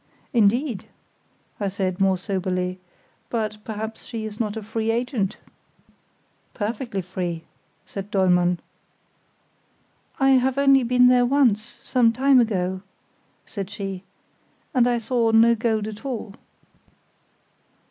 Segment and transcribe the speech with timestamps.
[0.33, 0.85] "Indeed?"
[1.59, 2.79] I said, more soberly,
[3.29, 5.37] "but perhaps she is not a free agent."
[6.55, 7.43] "Perfectly free!"
[7.85, 8.59] said Dollmann.
[10.19, 12.81] "I have only been there once, some time ago,"
[13.45, 14.03] said she,
[14.73, 16.33] "and I saw no gold at all."